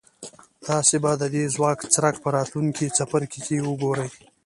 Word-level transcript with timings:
تاسې 0.67 0.95
به 1.03 1.11
د 1.21 1.23
دې 1.33 1.43
ځواک 1.55 1.79
څرک 1.93 2.15
په 2.23 2.29
راتلونکي 2.37 2.85
څپرکي 2.97 3.39
کې 3.47 3.57
وګورئ. 3.67 4.09